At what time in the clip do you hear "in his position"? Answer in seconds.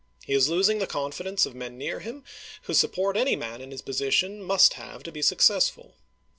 3.61-4.41